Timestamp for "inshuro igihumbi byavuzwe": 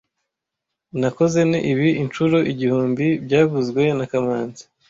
2.03-3.81